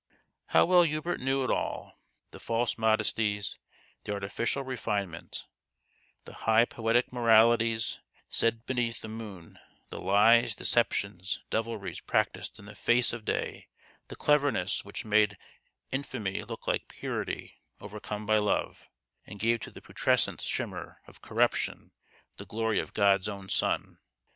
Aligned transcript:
How 0.47 0.65
well 0.65 0.81
Hubert 0.81 1.19
knew 1.19 1.43
it 1.43 1.51
all! 1.51 1.99
The 2.31 2.39
false 2.39 2.73
THE 2.73 2.81
GHOST 2.81 3.01
OF 3.11 3.15
THE 3.17 3.35
PAST. 3.37 3.57
181 3.59 3.59
modesties, 3.59 3.59
the 4.03 4.13
artificial 4.13 4.63
refinement, 4.63 5.45
the 6.25 6.33
high 6.49 6.65
poetic 6.65 7.13
moralities 7.13 7.99
said 8.27 8.65
beneath 8.65 9.01
the 9.01 9.07
moon 9.07 9.59
the 9.91 10.01
lies, 10.01 10.55
deceptions, 10.55 11.41
devilries 11.51 11.99
practised 11.99 12.57
in 12.57 12.65
the 12.65 12.73
face 12.73 13.13
of 13.13 13.25
day; 13.25 13.67
the 14.07 14.15
cleverness 14.15 14.83
which 14.83 15.05
made 15.05 15.37
infamy 15.91 16.41
look 16.41 16.65
like 16.65 16.87
purity 16.87 17.59
overcome 17.79 18.25
by 18.25 18.39
love, 18.39 18.89
and 19.27 19.39
gave 19.39 19.59
to 19.59 19.69
the 19.69 19.83
putrescent 19.83 20.41
shimmer 20.41 20.99
of 21.05 21.21
corruption 21.21 21.91
the 22.37 22.45
glory 22.47 22.79
of 22.79 22.95
God's 22.95 23.29
own 23.29 23.49
sun 23.49 23.99